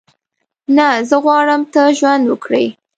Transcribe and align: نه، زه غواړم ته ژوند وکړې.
نه، 0.77 0.87
زه 1.09 1.15
غواړم 1.25 1.61
ته 1.73 1.81
ژوند 1.97 2.23
وکړې. 2.27 2.65